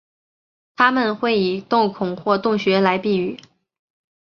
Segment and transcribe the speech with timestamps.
[0.75, 3.39] 它们会以树孔或洞穴来避雨。